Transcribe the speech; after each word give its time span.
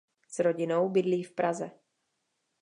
S 0.27 0.39
rodinou 0.39 0.89
bydlí 0.89 1.23
v 1.23 1.31
Praze. 1.31 1.71